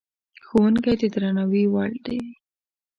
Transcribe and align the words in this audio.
ښوونکی 0.45 0.93
د 1.01 1.03
درناوي 1.13 1.63
وړ 1.73 1.91
دی. 2.05 2.19